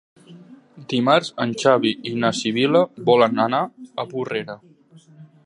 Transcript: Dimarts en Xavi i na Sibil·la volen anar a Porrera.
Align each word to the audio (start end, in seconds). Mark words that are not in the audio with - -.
Dimarts 0.93 1.29
en 1.45 1.53
Xavi 1.63 1.91
i 2.13 2.15
na 2.23 2.33
Sibil·la 2.39 2.83
volen 3.11 3.45
anar 3.45 3.61
a 4.05 4.09
Porrera. 4.17 4.59